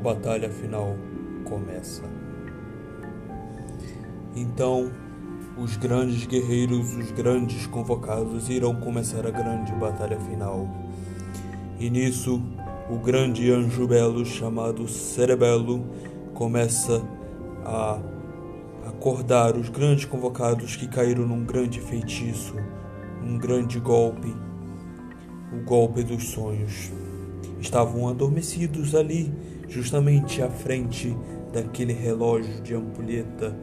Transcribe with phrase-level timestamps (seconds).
[0.00, 0.96] batalha final
[1.44, 2.02] começa.
[4.34, 4.90] Então,
[5.58, 10.68] os grandes guerreiros, os grandes convocados irão começar a grande batalha final.
[11.78, 12.40] E nisso,
[12.88, 15.84] o grande anjo belo chamado Cerebelo
[16.34, 17.02] começa
[17.64, 17.98] a
[18.86, 22.54] acordar os grandes convocados que caíram num grande feitiço,
[23.22, 24.34] um grande golpe,
[25.52, 26.90] o golpe dos sonhos.
[27.60, 29.30] Estavam adormecidos ali,
[29.70, 31.16] justamente à frente
[31.52, 33.56] daquele relógio de ampulheta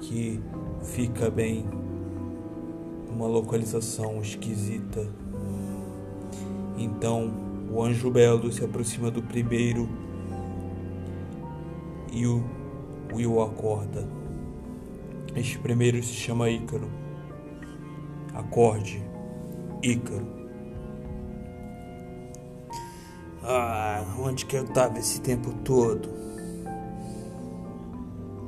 [0.00, 0.40] que
[0.82, 1.64] fica bem
[3.08, 5.06] numa localização esquisita.
[6.76, 7.32] Então
[7.70, 9.88] o anjo belo se aproxima do primeiro
[12.10, 12.42] e o
[13.12, 14.08] Will acorda.
[15.36, 16.88] Este primeiro se chama Ícaro.
[18.34, 19.04] Acorde,
[19.82, 20.43] Ícaro.
[23.46, 26.08] Ah, onde que eu tava esse tempo todo?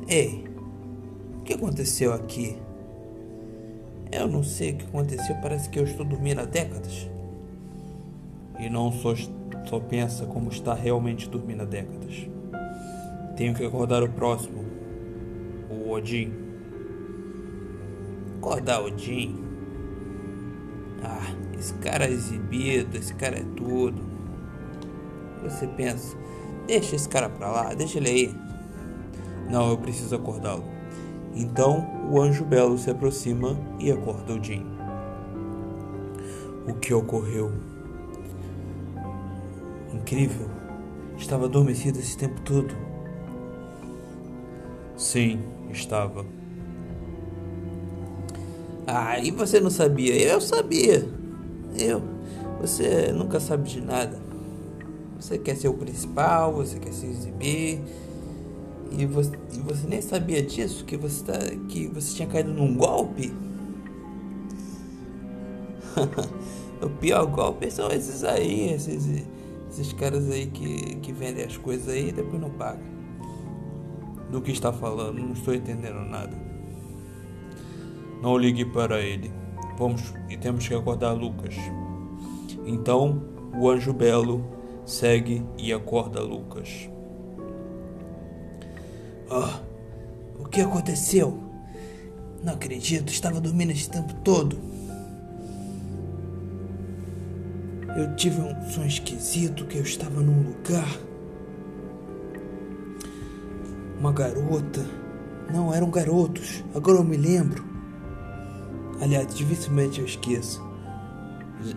[0.09, 0.49] Ei,
[1.39, 2.57] o que aconteceu aqui?
[4.11, 7.11] Eu não sei o que aconteceu, parece que eu estou dormindo há décadas.
[8.59, 9.15] E não só,
[9.69, 12.27] só pensa como está realmente dormindo há décadas.
[13.37, 14.65] Tenho que acordar o próximo,
[15.69, 16.33] o Odin.
[18.39, 19.37] Acordar Odin?
[21.05, 24.06] Ah, esse cara é exibido, esse cara é tudo.
[25.49, 26.17] Você pensa,
[26.67, 28.35] deixa esse cara pra lá, deixa ele aí.
[29.51, 30.65] Não, eu preciso acordá-lo.
[31.35, 34.65] Então o anjo belo se aproxima e acorda Odin.
[36.67, 37.53] O que ocorreu?
[39.93, 40.49] Incrível.
[41.17, 42.75] Estava adormecido esse tempo todo.
[44.97, 45.41] Sim,
[45.71, 46.25] estava.
[48.87, 50.15] Ah, e você não sabia?
[50.17, 51.09] Eu sabia.
[51.79, 52.03] Eu.
[52.61, 54.26] Você nunca sabe de nada.
[55.27, 57.81] Você quer ser o principal, você quer se exibir.
[58.93, 60.85] E você, e você nem sabia disso?
[60.85, 61.37] Que você, tá,
[61.69, 63.35] que você tinha caído num golpe?
[66.81, 69.25] o pior golpe são esses aí, esses,
[69.69, 72.87] esses caras aí que, que vendem as coisas aí e depois não pagam.
[74.31, 75.19] Do que está falando?
[75.19, 76.41] Não estou entendendo nada.
[78.23, 79.33] Não ligue para ele.
[79.77, 81.57] Vamos e temos que acordar Lucas.
[82.65, 83.25] Então
[83.59, 84.55] o anjo belo
[84.87, 86.89] segue e acorda Lucas.
[89.29, 91.43] Oh, o que aconteceu?
[92.43, 94.57] Não acredito, estava dormindo esse tempo todo.
[97.97, 100.99] Eu tive um sonho esquisito que eu estava num lugar.
[103.99, 104.85] Uma garota.
[105.53, 106.63] Não, eram garotos.
[106.75, 107.65] Agora eu me lembro.
[109.01, 110.66] Aliás, dificilmente eu esqueço.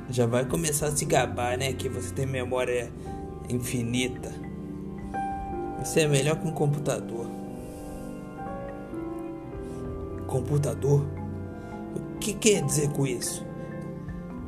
[0.09, 1.73] Já vai começar a se gabar, né?
[1.73, 2.91] Que você tem memória
[3.50, 4.31] infinita.
[5.79, 7.28] Você é melhor que um computador.
[10.28, 11.06] Computador?
[11.95, 13.45] O que quer dizer com isso?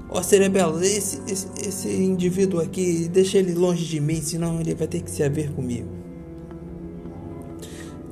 [0.09, 4.75] Ó, oh, Cerebelo, esse, esse, esse indivíduo aqui, deixa ele longe de mim, senão ele
[4.75, 5.89] vai ter que se haver comigo.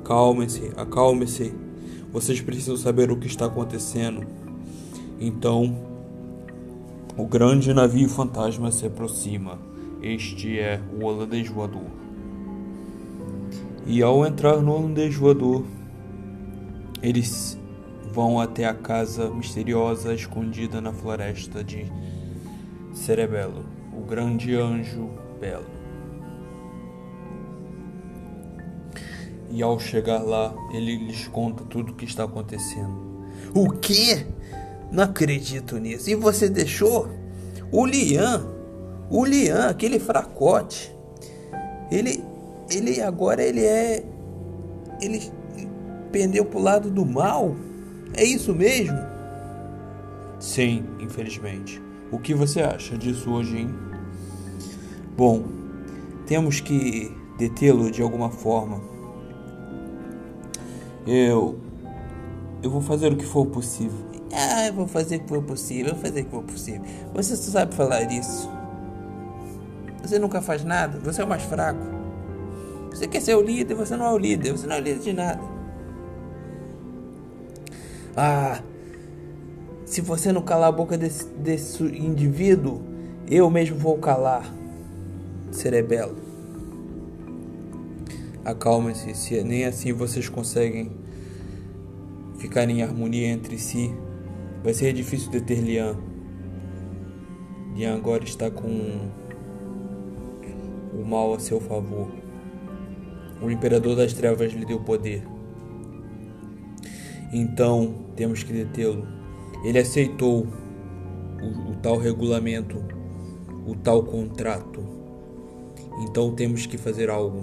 [0.00, 1.52] Acalme-se, acalme-se.
[2.10, 4.26] Vocês precisam saber o que está acontecendo.
[5.20, 5.89] Então,
[7.20, 9.58] o grande navio fantasma se aproxima.
[10.02, 11.84] Este é o holandês voador.
[13.86, 15.62] E ao entrar no holandês voador,
[17.02, 17.58] eles
[18.10, 21.92] vão até a casa misteriosa escondida na floresta de
[22.94, 25.66] Cerebelo, o grande anjo belo.
[29.50, 33.10] E ao chegar lá, ele lhes conta tudo o que está acontecendo.
[33.54, 34.26] O quê?
[34.90, 36.10] Não acredito nisso.
[36.10, 37.08] E você deixou
[37.70, 38.46] o Lian,
[39.08, 40.94] o Lian, aquele fracote.
[41.90, 42.22] Ele
[42.70, 44.04] ele agora ele é
[45.00, 45.20] ele
[46.12, 47.56] pendeu pro lado do mal.
[48.14, 48.98] É isso mesmo?
[50.38, 51.80] Sim, infelizmente.
[52.10, 53.74] O que você acha disso hoje, hein?
[55.16, 55.44] Bom,
[56.26, 58.80] temos que detê-lo de alguma forma.
[61.06, 61.58] Eu.
[62.62, 64.09] Eu vou fazer o que for possível.
[64.32, 66.82] Ah, eu vou fazer o que for possível, vou fazer o que for possível.
[67.14, 68.48] Você só sabe falar isso.
[70.02, 71.84] Você nunca faz nada, você é o mais fraco.
[72.90, 75.00] Você quer ser o líder, você não é o líder, você não é o líder
[75.00, 75.40] de nada.
[78.16, 78.60] Ah,
[79.84, 82.82] se você não calar a boca desse, desse indivíduo,
[83.28, 84.52] eu mesmo vou calar.
[85.52, 86.16] Cerebelo.
[88.44, 90.90] Acalme-se, se nem assim vocês conseguem
[92.38, 93.94] ficar em harmonia entre si,
[94.62, 95.96] vai ser difícil deter Lian.
[97.74, 99.10] Lian agora está com
[100.92, 102.08] o mal a seu favor.
[103.40, 105.22] O Imperador das Trevas lhe deu poder.
[107.32, 109.06] Então temos que detê-lo.
[109.64, 110.46] Ele aceitou
[111.40, 112.82] o, o tal regulamento,
[113.66, 114.84] o tal contrato.
[116.02, 117.40] Então temos que fazer algo.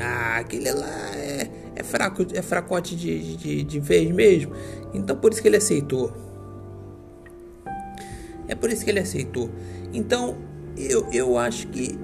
[0.00, 4.52] Ah, aquele lá é, é fraco, é fracote de, de, de vez mesmo.
[4.92, 6.12] Então por isso que ele aceitou.
[8.48, 9.48] É por isso que ele aceitou.
[9.92, 10.36] Então
[10.76, 11.96] eu, eu acho que,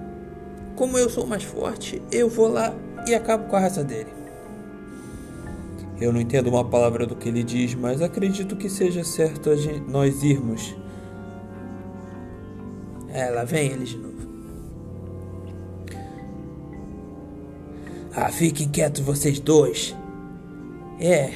[0.77, 2.73] como eu sou mais forte, eu vou lá
[3.07, 4.13] e acabo com a raça dele.
[6.01, 9.91] Eu não entendo uma palavra do que ele diz, mas acredito que seja certo gente,
[9.91, 10.77] nós irmos.
[13.09, 14.14] É, vem ele de novo.
[18.17, 19.95] Ah, fiquem quietos vocês dois.
[21.01, 21.33] É,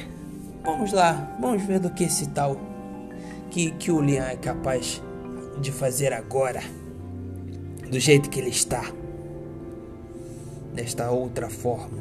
[0.63, 2.55] vamos lá, vamos ver do que esse tal
[3.51, 5.01] que, que o Lian é capaz
[5.59, 6.61] de fazer agora.
[7.91, 8.83] Do jeito que ele está.
[10.73, 11.97] Desta outra forma.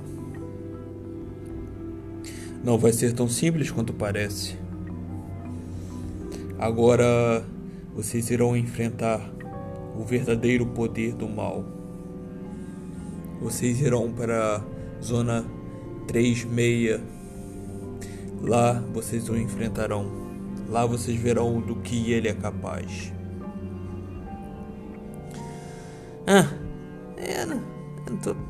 [2.63, 4.57] Não vai ser tão simples quanto parece.
[6.59, 7.45] Agora
[7.95, 9.29] vocês irão enfrentar
[9.97, 11.78] o verdadeiro poder do mal.
[13.41, 14.63] Vocês irão para
[15.03, 15.45] zona
[16.07, 17.01] 36.
[18.43, 20.11] Lá vocês o enfrentarão.
[20.69, 23.13] Lá vocês verão do que ele é capaz.
[26.27, 26.47] Ah,
[27.17, 27.47] é,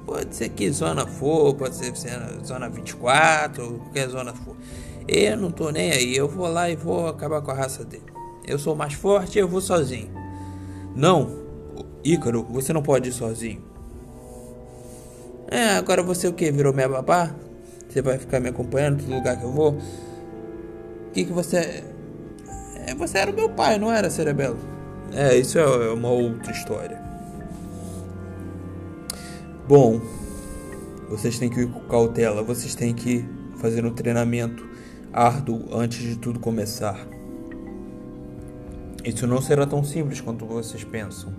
[0.04, 1.92] pode ser que zona for, pode ser
[2.44, 4.56] zona 24, qualquer zona for.
[5.06, 8.02] Eu não tô nem aí, eu vou lá e vou acabar com a raça dele.
[8.44, 10.10] Eu sou mais forte, eu vou sozinho.
[10.94, 11.38] Não,
[12.04, 13.62] Ícaro, você não pode ir sozinho.
[15.50, 16.50] É, agora você o que?
[16.50, 17.34] Virou minha babá?
[17.88, 19.72] Você vai ficar me acompanhando todo lugar que eu vou?
[19.72, 21.82] O que que você...
[22.86, 24.58] É, você era o meu pai, não era, Cerebelo?
[25.12, 27.00] É, isso é uma outra história.
[29.66, 30.00] Bom,
[31.08, 33.24] vocês têm que ir com cautela, vocês têm que
[33.56, 34.68] fazer um treinamento
[35.10, 37.06] árduo antes de tudo começar.
[39.02, 41.32] Isso não será tão simples quanto vocês pensam.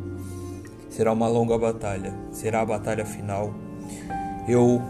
[0.90, 3.69] Será uma longa batalha, será a batalha final
[4.48, 4.82] eu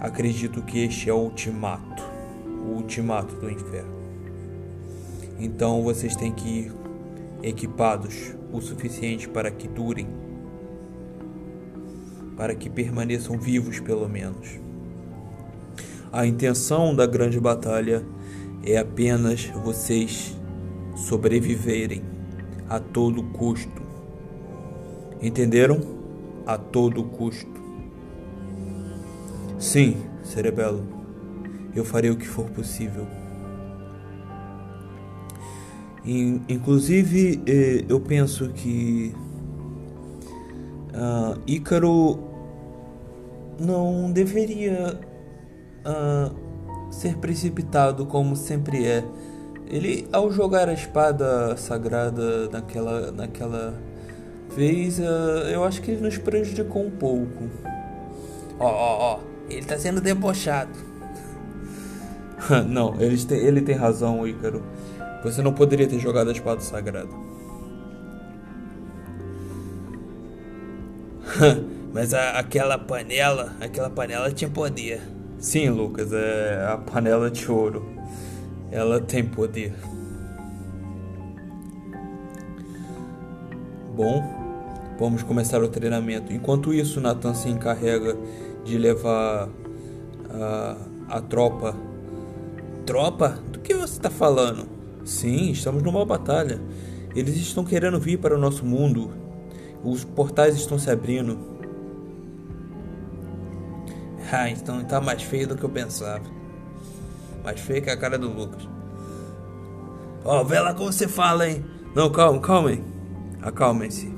[0.00, 2.02] acredito que este é o ultimato,
[2.64, 3.96] o ultimato do inferno.
[5.38, 6.72] Então vocês têm que ir
[7.42, 10.06] equipados o suficiente para que durem,
[12.36, 14.58] para que permaneçam vivos pelo menos.
[16.12, 18.04] A intenção da grande batalha
[18.64, 20.36] é apenas vocês
[20.96, 22.02] sobreviverem
[22.68, 23.82] a todo custo.
[25.20, 25.80] Entenderam?
[26.46, 27.65] A todo custo.
[29.66, 30.86] Sim, Cerebelo.
[31.74, 33.04] Eu farei o que for possível.
[36.48, 39.12] Inclusive, eh, eu penso que
[40.94, 42.16] uh, Ícaro
[43.58, 45.00] não deveria
[45.84, 49.04] uh, ser precipitado como sempre é.
[49.66, 53.74] Ele, ao jogar a espada sagrada naquela, naquela
[54.54, 55.02] vez, uh,
[55.50, 57.50] eu acho que ele nos prejudicou um pouco.
[58.60, 59.35] Ó, ó, ó.
[59.48, 60.70] Ele tá sendo debochado.
[62.68, 64.62] não, ele tem, ele tem razão, Ícaro.
[65.22, 67.10] Você não poderia ter jogado a espada sagrada.
[71.92, 75.00] Mas a, aquela panela, aquela panela tinha poder.
[75.38, 77.86] Sim, Lucas, é a panela de ouro.
[78.70, 79.72] Ela tem poder.
[83.94, 84.22] Bom,
[84.98, 86.32] vamos começar o treinamento.
[86.32, 88.16] Enquanto isso, Nathan se encarrega
[88.66, 89.48] de levar
[90.30, 90.76] a,
[91.08, 91.74] a tropa.
[92.84, 93.38] Tropa?
[93.50, 94.68] Do que você está falando?
[95.04, 96.60] Sim, estamos numa batalha.
[97.14, 99.10] Eles estão querendo vir para o nosso mundo.
[99.82, 101.38] Os portais estão se abrindo.
[104.30, 106.24] Ah, então tá mais feio do que eu pensava.
[107.44, 108.68] Mais feio que a cara do Lucas.
[110.24, 111.64] Ó, oh, vê lá como você fala, hein?
[111.94, 112.84] Não, calma, calmem.
[113.40, 114.12] Acalmem-se.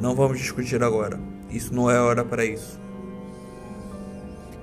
[0.00, 1.20] Não vamos discutir agora.
[1.48, 2.87] Isso não é hora para isso.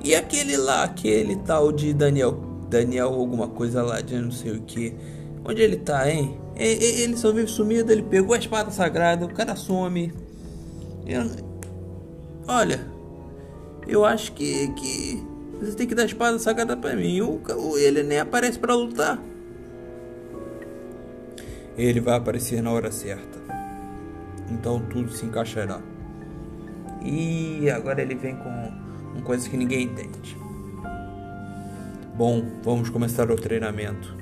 [0.05, 2.33] E aquele lá, aquele tal de Daniel,
[2.69, 4.93] Daniel alguma coisa lá de não sei o que.
[5.43, 6.39] Onde ele tá, hein?
[6.55, 10.13] Ele só vive sumido, ele pegou a espada sagrada, o cara some.
[11.07, 11.23] Eu,
[12.47, 12.85] olha,
[13.87, 15.23] eu acho que, que
[15.59, 17.21] você tem que dar a espada sagrada para mim.
[17.21, 17.41] O,
[17.75, 19.19] ele nem aparece para lutar.
[21.75, 23.39] Ele vai aparecer na hora certa.
[24.51, 25.81] Então tudo se encaixará.
[27.03, 28.84] E agora ele vem com
[29.15, 30.37] com coisas que ninguém entende.
[32.15, 34.15] Bom, vamos começar o treinamento.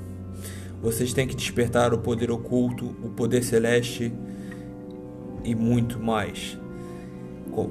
[0.80, 4.12] Vocês têm que despertar o poder oculto, o poder celeste
[5.42, 6.58] e muito mais.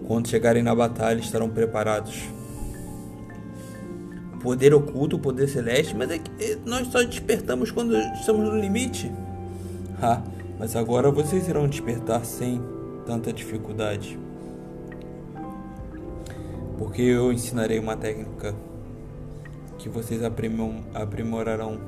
[0.07, 2.23] Quando chegarem na batalha, estarão preparados.
[4.41, 9.11] Poder oculto, poder celeste, mas é que eh, nós só despertamos quando estamos no limite.
[10.01, 10.21] Ah,
[10.59, 12.61] mas agora vocês irão despertar sem
[13.05, 14.17] tanta dificuldade.
[16.83, 18.53] Porque eu ensinarei uma técnica
[19.79, 20.21] que vocês
[20.93, 21.79] aprimorarão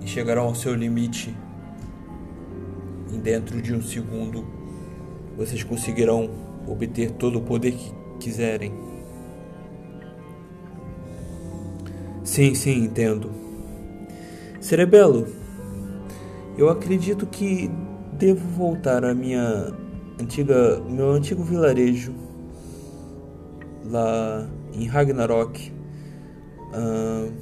[0.00, 1.34] e chegarão ao seu limite
[3.12, 4.46] em dentro de um segundo.
[5.36, 6.30] Vocês conseguirão
[6.64, 8.72] obter todo o poder que quiserem.
[12.22, 13.32] Sim, sim, entendo.
[14.60, 15.26] Cerebelo,
[16.56, 17.68] eu acredito que
[18.12, 19.74] devo voltar à minha
[20.20, 22.30] antiga, meu antigo vilarejo
[23.84, 25.72] lá em Ragnarok.
[26.74, 27.32] Uh,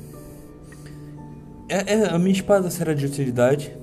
[1.68, 3.76] é, é, a minha espada será de utilidade?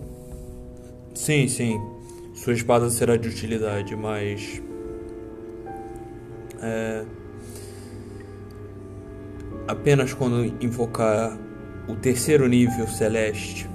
[1.14, 1.80] Sim, sim.
[2.36, 4.62] Sua espada será de utilidade, mas.
[6.62, 7.06] É,
[9.68, 11.38] apenas quando invocar
[11.88, 13.70] o terceiro nível celeste.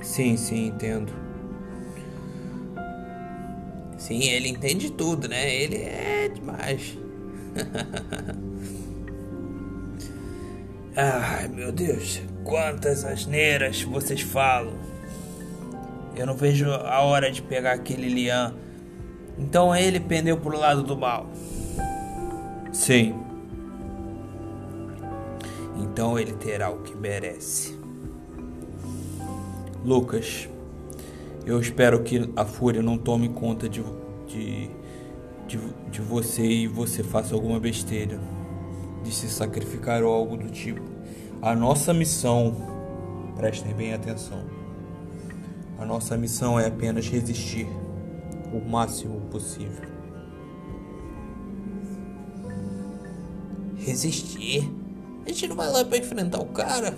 [0.00, 1.21] Sim, sim, entendo.
[3.98, 5.54] Sim, ele entende tudo, né?
[5.54, 6.98] Ele é demais.
[10.96, 14.74] Ai, meu Deus, quantas asneiras vocês falam.
[16.14, 18.54] Eu não vejo a hora de pegar aquele Lian.
[19.38, 21.30] Então ele pendeu pro lado do mal.
[22.72, 23.14] Sim.
[25.78, 27.78] Então ele terá o que merece.
[29.84, 30.48] Lucas,
[31.44, 33.82] eu espero que a fúria não tome conta de,
[34.26, 34.70] de,
[35.46, 35.58] de,
[35.90, 38.20] de você e você faça alguma besteira.
[39.02, 40.80] De se sacrificar ou algo do tipo.
[41.40, 42.54] A nossa missão,
[43.36, 44.44] prestem bem atenção.
[45.76, 47.66] A nossa missão é apenas resistir
[48.52, 49.90] o máximo possível.
[53.76, 54.70] Resistir?
[55.26, 56.96] A gente não vai lá para enfrentar o cara?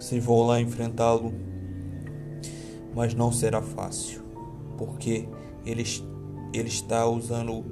[0.00, 1.32] Vocês vão lá enfrentá-lo,
[2.94, 4.22] mas não será fácil,
[4.76, 5.28] porque
[5.64, 5.84] ele,
[6.52, 7.64] ele está usando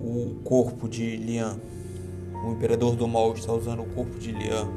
[0.00, 1.58] o corpo de Lian.
[2.44, 4.68] O Imperador do Mal está usando o corpo de Lian.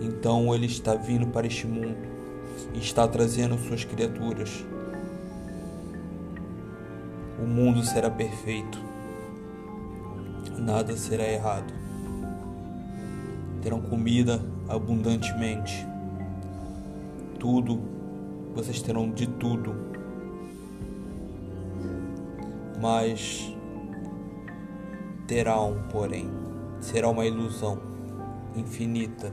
[0.00, 1.96] Então ele está vindo para este mundo
[2.74, 4.64] e está trazendo suas criaturas.
[7.42, 8.92] O mundo será perfeito
[10.62, 11.72] nada será errado.
[13.60, 15.86] Terão comida abundantemente.
[17.38, 17.80] Tudo,
[18.54, 19.74] vocês terão de tudo.
[22.80, 23.54] Mas
[25.26, 26.30] terá um porém.
[26.80, 27.78] Será uma ilusão
[28.56, 29.32] infinita.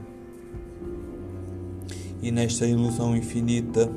[2.22, 3.90] E nesta ilusão infinita,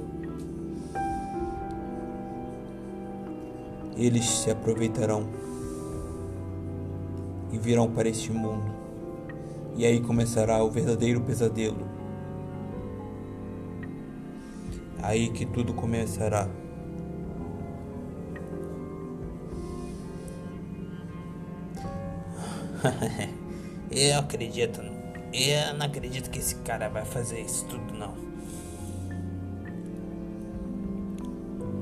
[3.96, 5.27] eles se aproveitarão
[7.51, 8.74] e virão para este mundo.
[9.75, 11.92] E aí começará o verdadeiro pesadelo.
[15.03, 16.48] Aí que tudo começará.
[23.91, 24.81] eu acredito.
[25.33, 28.13] Eu não acredito que esse cara vai fazer isso tudo não.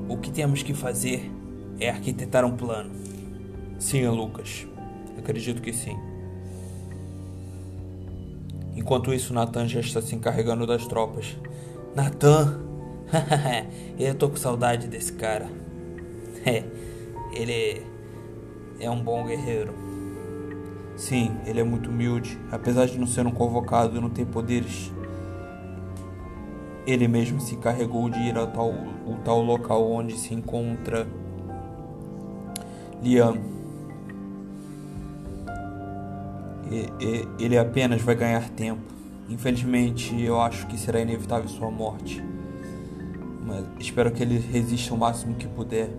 [0.08, 1.30] O que temos que fazer
[1.78, 2.90] é arquitetar um plano.
[3.78, 4.66] Sim, Lucas.
[5.16, 5.96] Acredito que sim.
[8.74, 11.36] Enquanto isso, Nathan já está se encarregando das tropas.
[11.94, 12.71] Nathan?
[13.98, 15.48] eu tô com saudade desse cara.
[16.44, 16.64] É,
[17.32, 17.82] ele
[18.80, 19.74] é um bom guerreiro.
[20.96, 22.38] Sim, ele é muito humilde.
[22.50, 24.92] Apesar de não ser um convocado e não ter poderes,
[26.86, 28.74] ele mesmo se encarregou de ir ao tal,
[29.24, 31.06] tal local onde se encontra
[33.02, 33.36] Liam
[37.38, 38.80] ele apenas vai ganhar tempo.
[39.28, 42.22] Infelizmente, eu acho que será inevitável sua morte.
[43.44, 45.90] Mas espero que ele resista o máximo que puder.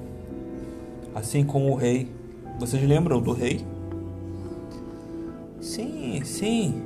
[1.14, 2.12] Assim como o rei.
[2.60, 3.66] Vocês lembram do rei?
[5.60, 6.82] Sim, sim.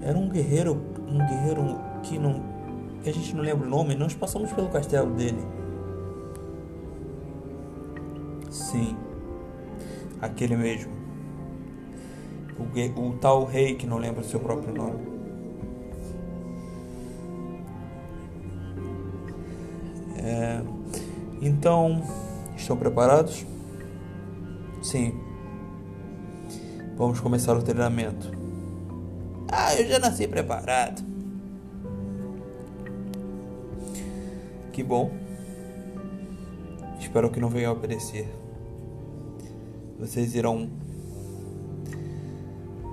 [0.00, 2.52] Era um guerreiro, um guerreiro que não
[3.02, 5.44] que a gente não lembra o nome, nós passamos pelo castelo dele.
[8.48, 8.96] Sim.
[10.20, 11.02] Aquele mesmo
[12.62, 15.11] o, o tal rei que não lembra o seu próprio nome.
[21.62, 22.02] Então,
[22.56, 23.46] estão preparados?
[24.82, 25.14] Sim.
[26.96, 28.32] Vamos começar o treinamento.
[29.48, 31.04] Ah, eu já nasci preparado.
[34.72, 35.12] Que bom.
[36.98, 38.26] Espero que não venha a aparecer.
[40.00, 40.68] Vocês irão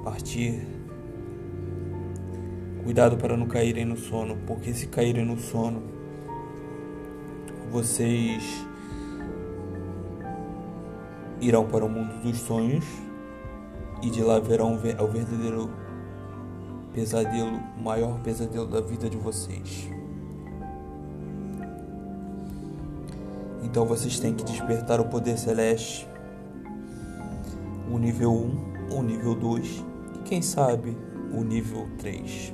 [0.03, 0.61] partir.
[2.83, 5.98] Cuidado para não caírem no sono, porque se caírem no sono,
[7.69, 8.65] vocês
[11.39, 12.85] irão para o mundo dos sonhos
[14.01, 15.69] e de lá verão o verdadeiro
[16.93, 19.89] pesadelo, o maior pesadelo da vida de vocês.
[23.63, 26.07] Então vocês têm que despertar o poder celeste,
[27.91, 29.85] o nível 1, o nível 2
[30.15, 30.97] e quem sabe
[31.31, 32.53] o nível 3.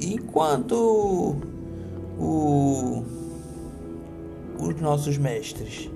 [0.00, 1.36] Enquanto
[2.18, 3.04] o,
[4.58, 5.90] os nossos mestres,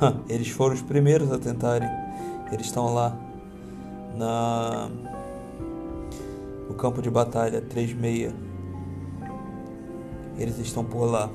[0.28, 1.88] eles foram os primeiros a tentarem,
[2.52, 3.16] eles estão lá
[4.16, 4.90] na
[6.68, 8.32] no campo de batalha 36.
[10.36, 11.28] Eles estão por lá.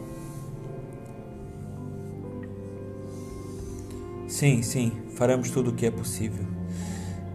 [4.28, 6.46] Sim, sim, faremos tudo o que é possível.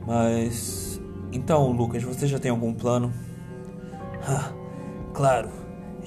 [0.07, 1.01] Mas
[1.33, 3.13] então, Lucas, você já tem algum plano?
[4.27, 4.51] Ah,
[5.13, 5.51] claro.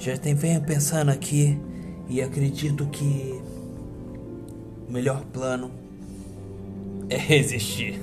[0.02, 1.56] Já tem venho pensando aqui
[2.08, 3.40] e acredito que
[4.88, 5.70] o melhor plano
[7.08, 8.00] é resistir.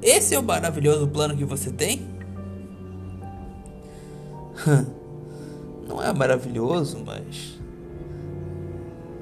[0.00, 2.08] Esse é o maravilhoso plano que você tem?
[5.86, 7.60] Não é maravilhoso, mas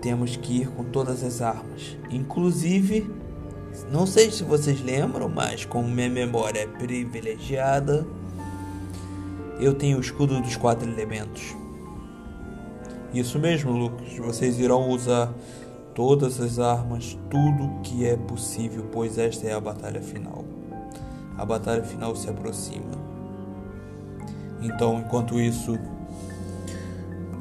[0.01, 3.11] temos que ir com todas as armas, inclusive,
[3.91, 8.07] não sei se vocês lembram, mas como minha memória é privilegiada,
[9.61, 11.55] eu tenho o escudo dos quatro elementos.
[13.13, 14.17] Isso mesmo, Lucas.
[14.17, 15.33] Vocês irão usar
[15.95, 20.45] todas as armas, tudo que é possível, pois esta é a batalha final.
[21.37, 23.05] A batalha final se aproxima.
[24.61, 25.79] Então, enquanto isso,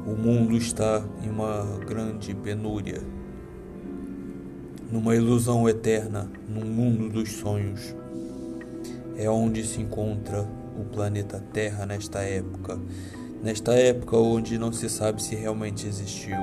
[0.06, 3.00] o mundo está em uma grande penúria,
[4.92, 7.94] numa ilusão eterna, num mundo dos sonhos.
[9.16, 10.46] É onde se encontra
[10.78, 12.78] o planeta Terra nesta época,
[13.42, 16.36] nesta época onde não se sabe se realmente existiu.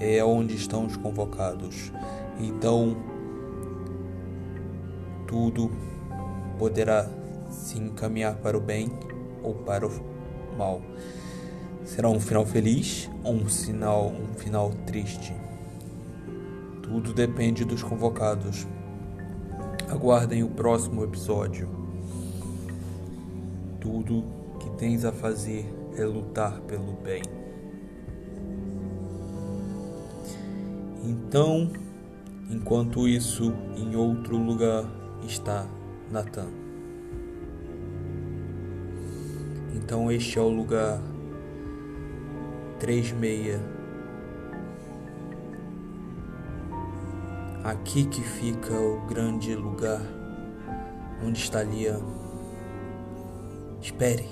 [0.00, 1.92] É onde estão os convocados.
[2.38, 2.96] Então,
[5.26, 5.70] tudo
[6.58, 7.08] poderá
[7.50, 8.90] se encaminhar para o bem
[9.42, 9.90] ou para o
[10.56, 10.82] mal.
[11.84, 15.34] Será um final feliz ou um sinal, um final triste?
[16.82, 18.66] Tudo depende dos convocados.
[19.88, 21.81] Aguardem o próximo episódio.
[23.82, 24.24] Tudo
[24.60, 25.66] que tens a fazer
[25.96, 27.20] é lutar pelo bem.
[31.02, 31.68] Então,
[32.48, 34.84] enquanto isso, em outro lugar
[35.26, 35.66] está
[36.12, 36.46] Natan.
[39.74, 41.02] Então, este é o lugar
[42.78, 43.60] três meia.
[47.64, 50.02] Aqui que fica o grande lugar
[51.24, 52.21] onde está Lian.
[53.82, 54.24] Espere.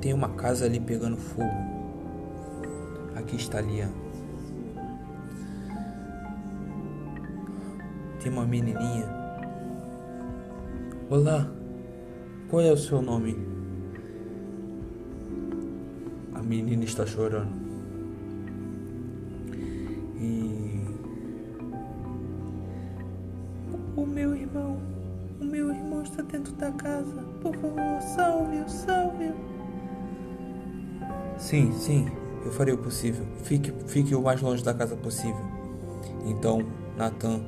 [0.00, 1.48] Tem uma casa ali pegando fogo.
[3.14, 3.90] Aqui está Lian.
[8.20, 9.08] Tem uma menininha.
[11.08, 11.48] Olá.
[12.50, 13.54] Qual é o seu nome?
[16.44, 17.52] menina está chorando.
[20.20, 20.84] E.
[23.96, 24.78] O meu irmão.
[25.44, 27.22] O meu irmão está dentro da casa.
[27.42, 29.34] Por favor, salve-o, salve-o.
[31.36, 32.08] Sim, sim,
[32.42, 33.26] eu farei o possível.
[33.42, 35.44] Fique, fique o mais longe da casa possível.
[36.24, 36.64] Então,
[36.96, 37.44] Nathan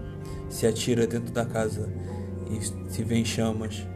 [0.50, 1.90] se atira dentro da casa
[2.50, 3.86] e se vê em chamas.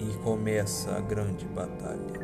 [0.00, 2.23] E começa a grande batalha.